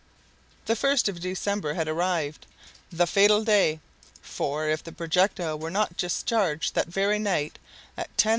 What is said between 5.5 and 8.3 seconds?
were not discharged that very night at 10h.